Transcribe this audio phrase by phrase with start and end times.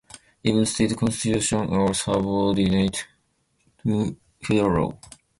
[0.43, 3.05] Even state constitutions are subordinate
[3.83, 4.99] to federal law.